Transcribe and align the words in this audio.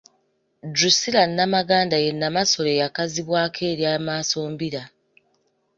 Drusilla 0.73 1.23
Namaganda 1.35 1.95
ye 2.03 2.11
Namasole 2.19 2.69
eyakazibwako 2.75 3.59
erya 3.71 3.91
Maasombira. 4.05 4.83